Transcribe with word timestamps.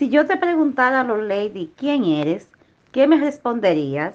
Si 0.00 0.08
yo 0.08 0.26
te 0.26 0.38
preguntara, 0.38 1.04
los 1.04 1.22
Lady, 1.22 1.70
¿quién 1.76 2.04
eres? 2.06 2.48
¿Qué 2.90 3.06
me 3.06 3.18
responderías? 3.18 4.14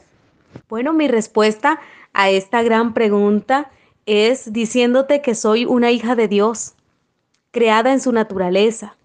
Bueno, 0.67 0.93
mi 0.93 1.08
respuesta 1.08 1.79
a 2.11 2.31
esta 2.31 2.63
gran 2.63 2.96
pregunta 2.96 3.69
es 4.08 4.51
diciéndote 4.51 5.21
que 5.21 5.35
soy 5.35 5.63
una 5.66 5.92
hija 5.92 6.16
de 6.16 6.27
Dios, 6.27 6.74
creada 7.51 7.93
en 7.93 8.02
su 8.02 8.11
naturaleza, 8.11 8.98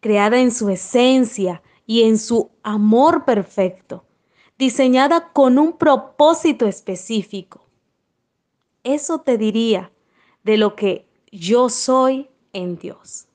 creada 0.00 0.38
en 0.38 0.50
su 0.50 0.68
esencia 0.68 1.62
y 1.86 2.02
en 2.02 2.18
su 2.18 2.50
amor 2.62 3.24
perfecto, 3.24 4.04
diseñada 4.58 5.32
con 5.32 5.58
un 5.58 5.78
propósito 5.78 6.66
específico. 6.66 7.64
Eso 8.84 9.22
te 9.22 9.38
diría 9.38 9.90
de 10.44 10.58
lo 10.58 10.76
que 10.76 11.06
yo 11.32 11.70
soy 11.70 12.28
en 12.52 12.76
Dios. 12.76 13.26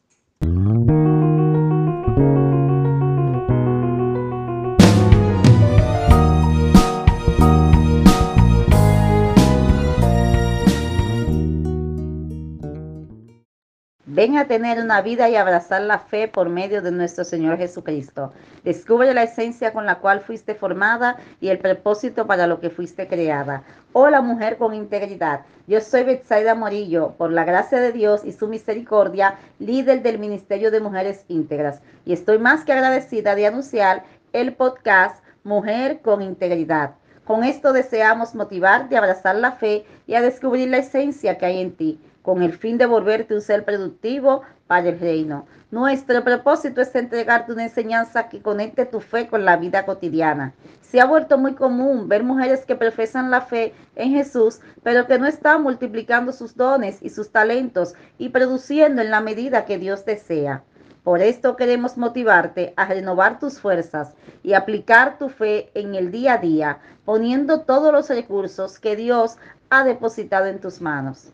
Ven 14.21 14.37
a 14.37 14.45
tener 14.45 14.77
una 14.77 15.01
vida 15.01 15.29
y 15.29 15.35
abrazar 15.35 15.81
la 15.81 15.97
fe 15.97 16.27
por 16.27 16.47
medio 16.47 16.83
de 16.83 16.91
nuestro 16.91 17.23
Señor 17.23 17.57
Jesucristo. 17.57 18.33
Descubre 18.63 19.15
la 19.15 19.23
esencia 19.23 19.73
con 19.73 19.87
la 19.87 19.97
cual 19.97 20.19
fuiste 20.19 20.53
formada 20.53 21.17
y 21.39 21.47
el 21.47 21.57
propósito 21.57 22.27
para 22.27 22.45
lo 22.45 22.59
que 22.59 22.69
fuiste 22.69 23.07
creada. 23.07 23.63
Hola 23.93 24.21
mujer 24.21 24.57
con 24.57 24.75
integridad. 24.75 25.41
Yo 25.65 25.81
soy 25.81 26.03
Betsaida 26.03 26.53
Morillo, 26.53 27.15
por 27.17 27.31
la 27.31 27.45
gracia 27.45 27.79
de 27.79 27.91
Dios 27.93 28.21
y 28.23 28.31
su 28.31 28.47
misericordia, 28.47 29.39
líder 29.57 30.03
del 30.03 30.19
Ministerio 30.19 30.69
de 30.69 30.81
Mujeres 30.81 31.25
Íntegras. 31.27 31.81
Y 32.05 32.13
estoy 32.13 32.37
más 32.37 32.63
que 32.63 32.73
agradecida 32.73 33.33
de 33.33 33.47
anunciar 33.47 34.03
el 34.33 34.53
podcast 34.53 35.25
Mujer 35.43 36.01
con 36.03 36.21
Integridad. 36.21 36.91
Con 37.25 37.43
esto 37.43 37.73
deseamos 37.73 38.35
motivarte 38.35 38.95
a 38.95 38.99
abrazar 38.99 39.35
la 39.35 39.53
fe 39.53 39.83
y 40.05 40.13
a 40.13 40.21
descubrir 40.21 40.69
la 40.69 40.77
esencia 40.77 41.39
que 41.39 41.45
hay 41.47 41.59
en 41.59 41.71
ti 41.75 41.99
con 42.21 42.41
el 42.41 42.53
fin 42.53 42.77
de 42.77 42.85
volverte 42.85 43.33
un 43.33 43.41
ser 43.41 43.65
productivo 43.65 44.41
para 44.67 44.89
el 44.89 44.99
reino. 44.99 45.45
Nuestro 45.71 46.23
propósito 46.23 46.81
es 46.81 46.93
entregarte 46.95 47.53
una 47.53 47.63
enseñanza 47.63 48.27
que 48.27 48.41
conecte 48.41 48.85
tu 48.85 48.99
fe 48.99 49.27
con 49.27 49.45
la 49.45 49.57
vida 49.57 49.85
cotidiana. 49.85 50.53
Se 50.81 50.99
ha 50.99 51.05
vuelto 51.05 51.37
muy 51.37 51.55
común 51.55 52.09
ver 52.09 52.23
mujeres 52.23 52.65
que 52.65 52.75
profesan 52.75 53.31
la 53.31 53.41
fe 53.41 53.73
en 53.95 54.11
Jesús, 54.11 54.59
pero 54.83 55.07
que 55.07 55.17
no 55.17 55.27
están 55.27 55.63
multiplicando 55.63 56.33
sus 56.33 56.55
dones 56.55 57.01
y 57.01 57.09
sus 57.09 57.31
talentos 57.31 57.93
y 58.17 58.29
produciendo 58.29 59.01
en 59.01 59.11
la 59.11 59.21
medida 59.21 59.65
que 59.65 59.77
Dios 59.77 60.03
desea. 60.03 60.63
Por 61.03 61.21
esto 61.21 61.55
queremos 61.55 61.97
motivarte 61.97 62.73
a 62.75 62.85
renovar 62.85 63.39
tus 63.39 63.59
fuerzas 63.59 64.13
y 64.43 64.53
aplicar 64.53 65.17
tu 65.17 65.29
fe 65.29 65.71
en 65.73 65.95
el 65.95 66.11
día 66.11 66.33
a 66.33 66.37
día, 66.37 66.79
poniendo 67.05 67.61
todos 67.61 67.91
los 67.91 68.09
recursos 68.09 68.77
que 68.77 68.95
Dios 68.95 69.37
ha 69.69 69.83
depositado 69.83 70.45
en 70.45 70.59
tus 70.59 70.81
manos. 70.81 71.31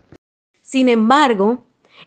Sin 0.67 0.89
embargo, 0.89 1.59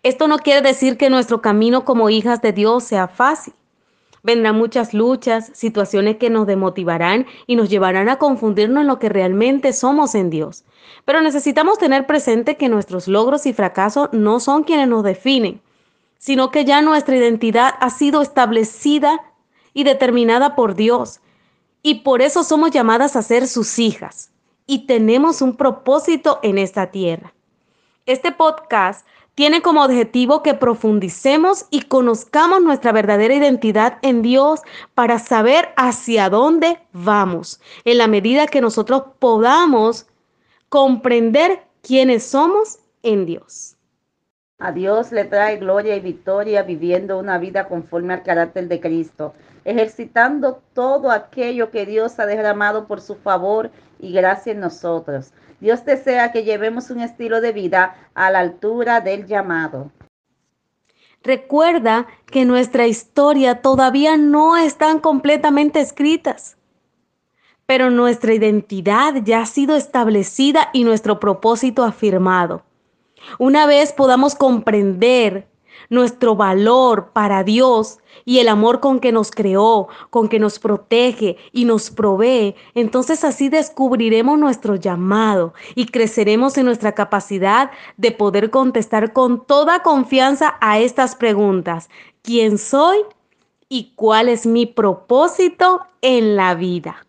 esto 0.03 0.29
no 0.29 0.39
quiere 0.39 0.61
decir 0.61 0.99
que 0.99 1.09
nuestro 1.09 1.41
camino 1.41 1.87
como 1.87 2.11
hijas 2.11 2.43
de 2.43 2.53
Dios 2.53 2.85
sea 2.85 3.09
fácil. 3.09 3.55
Vendrán 4.23 4.59
muchas 4.59 4.93
luchas, 4.93 5.51
situaciones 5.55 6.19
que 6.19 6.29
nos 6.29 6.47
demotivarán 6.47 7.25
y 7.47 7.57
nos 7.57 7.71
llevarán 7.71 8.11
a 8.11 8.19
confundirnos 8.19 8.83
en 8.83 8.87
lo 8.87 8.99
que 8.99 9.09
realmente 9.09 9.73
somos 9.73 10.15
en 10.15 10.29
Dios. 10.29 10.65
Pero 11.07 11.23
necesitamos 11.23 11.79
tener 11.79 12.07
presente 12.07 12.59
que 12.59 12.69
nuestros 12.69 13.09
logros 13.09 13.47
y 13.47 13.55
fracasos 13.55 14.11
no 14.13 14.41
son 14.41 14.65
quienes 14.65 14.89
nos 14.89 15.05
definen, 15.05 15.63
sino 16.19 16.51
que 16.51 16.67
ya 16.67 16.83
nuestra 16.83 17.17
identidad 17.17 17.73
ha 17.81 17.89
sido 17.89 18.21
establecida 18.21 19.23
y 19.73 19.85
determinada 19.85 20.55
por 20.55 20.75
Dios. 20.75 21.21
Y 21.81 22.03
por 22.03 22.21
eso 22.21 22.45
somos 22.45 22.73
llamadas 22.73 23.17
a 23.17 23.23
ser 23.23 23.49
sus 23.49 23.79
hijas. 23.79 24.33
Y 24.67 24.81
tenemos 24.81 25.41
un 25.41 25.57
propósito 25.57 26.41
en 26.43 26.59
esta 26.59 26.91
tierra. 26.91 27.33
Este 28.11 28.33
podcast 28.33 29.07
tiene 29.37 29.63
como 29.63 29.85
objetivo 29.85 30.43
que 30.43 30.55
profundicemos 30.55 31.67
y 31.71 31.83
conozcamos 31.83 32.61
nuestra 32.61 32.91
verdadera 32.91 33.37
identidad 33.37 33.99
en 34.03 34.21
Dios 34.21 34.63
para 34.95 35.21
saber 35.21 35.69
hacia 35.77 36.29
dónde 36.29 36.81
vamos, 36.93 37.61
en 37.85 37.99
la 37.99 38.09
medida 38.09 38.49
que 38.49 38.61
nosotros 38.61 39.05
podamos 39.21 40.09
comprender 40.69 41.63
quiénes 41.83 42.25
somos 42.25 42.81
en 43.05 43.27
Dios. 43.27 43.77
A 44.63 44.73
Dios 44.73 45.11
le 45.11 45.25
trae 45.25 45.57
gloria 45.57 45.97
y 45.97 46.01
victoria 46.01 46.63
viviendo 46.63 47.19
una 47.19 47.39
vida 47.39 47.67
conforme 47.67 48.13
al 48.13 48.23
carácter 48.23 48.69
de 48.69 48.79
Cristo, 48.79 49.33
ejercitando 49.65 50.61
todo 50.75 51.11
aquello 51.11 51.71
que 51.71 51.87
Dios 51.87 52.21
ha 52.21 52.27
derramado 52.27 52.87
por 52.87 53.01
su 53.01 53.15
favor 53.15 53.71
y 53.99 54.13
gracia 54.13 54.53
en 54.53 54.61
nosotros. 54.61 55.33
Dios 55.61 55.87
desea 55.87 56.31
que 56.31 56.45
llevemos 56.45 56.91
un 56.91 57.01
estilo 57.01 57.41
de 57.41 57.53
vida 57.53 57.97
a 58.15 58.31
la 58.31 58.41
altura 58.41 59.01
del 59.01 59.27
llamado. 59.27 59.91
Recuerda 61.23 62.07
que 62.27 62.45
nuestra 62.45 62.87
historia 62.87 63.63
todavía 63.63 64.19
no 64.19 64.59
están 64.59 65.01
completamente 65.01 65.81
escritas, 65.81 66.59
pero 67.65 67.91
nuestra 67.91 68.35
identidad 68.35 69.15
ya 69.25 69.41
ha 69.41 69.47
sido 69.47 69.75
establecida 69.75 70.69
y 70.75 70.85
nuestro 70.85 71.19
propósito 71.19 71.83
afirmado. 71.83 72.63
Una 73.39 73.67
vez 73.67 73.93
podamos 73.93 74.35
comprender 74.35 75.49
nuestro 75.89 76.37
valor 76.37 77.11
para 77.13 77.43
Dios 77.43 77.99
y 78.25 78.39
el 78.39 78.49
amor 78.49 78.81
con 78.81 79.01
que 79.01 79.13
nos 79.13 79.31
creó, 79.31 79.89
con 80.11 80.29
que 80.29 80.39
nos 80.39 80.59
protege 80.59 81.37
y 81.53 81.65
nos 81.65 81.91
provee, 81.91 82.55
entonces 82.75 83.25
así 83.25 83.49
descubriremos 83.49 84.39
nuestro 84.39 84.77
llamado 84.77 85.53
y 85.75 85.87
creceremos 85.87 86.57
en 86.59 86.67
nuestra 86.67 86.93
capacidad 86.93 87.71
de 87.97 88.13
poder 88.13 88.51
contestar 88.51 89.13
con 89.13 89.45
toda 89.45 89.83
confianza 89.83 90.57
a 90.61 90.79
estas 90.79 91.17
preguntas. 91.17 91.91
¿Quién 92.23 92.59
soy 92.59 92.99
y 93.69 93.93
cuál 93.97 94.29
es 94.29 94.47
mi 94.47 94.67
propósito 94.67 95.81
en 96.03 96.37
la 96.37 96.55
vida? 96.55 97.07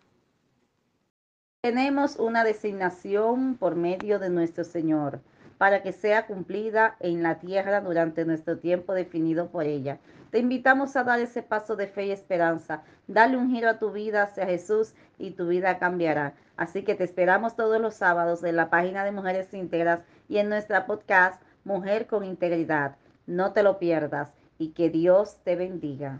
Tenemos 1.60 2.16
una 2.16 2.42
designación 2.42 3.56
por 3.56 3.76
medio 3.76 4.18
de 4.18 4.30
nuestro 4.30 4.64
Señor 4.64 5.20
para 5.62 5.80
que 5.80 5.92
sea 5.92 6.26
cumplida 6.26 6.96
en 6.98 7.22
la 7.22 7.38
tierra 7.38 7.80
durante 7.80 8.24
nuestro 8.24 8.58
tiempo 8.58 8.94
definido 8.94 9.46
por 9.46 9.62
ella. 9.62 10.00
Te 10.32 10.40
invitamos 10.40 10.96
a 10.96 11.04
dar 11.04 11.20
ese 11.20 11.40
paso 11.40 11.76
de 11.76 11.86
fe 11.86 12.06
y 12.06 12.10
esperanza. 12.10 12.82
Dale 13.06 13.36
un 13.36 13.48
giro 13.48 13.68
a 13.68 13.78
tu 13.78 13.92
vida 13.92 14.24
hacia 14.24 14.44
Jesús 14.44 14.92
y 15.18 15.30
tu 15.30 15.46
vida 15.46 15.78
cambiará. 15.78 16.34
Así 16.56 16.82
que 16.82 16.96
te 16.96 17.04
esperamos 17.04 17.54
todos 17.54 17.80
los 17.80 17.94
sábados 17.94 18.42
en 18.42 18.56
la 18.56 18.70
página 18.70 19.04
de 19.04 19.12
Mujeres 19.12 19.54
Íntegras 19.54 20.00
y 20.28 20.38
en 20.38 20.48
nuestra 20.48 20.84
podcast 20.84 21.40
Mujer 21.62 22.08
con 22.08 22.24
Integridad. 22.24 22.96
No 23.28 23.52
te 23.52 23.62
lo 23.62 23.78
pierdas 23.78 24.32
y 24.58 24.70
que 24.70 24.90
Dios 24.90 25.36
te 25.44 25.54
bendiga. 25.54 26.18